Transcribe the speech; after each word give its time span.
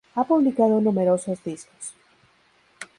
Ha 0.15 0.23
publicado 0.23 0.81
numerosos 0.81 1.43
discos. 1.43 1.93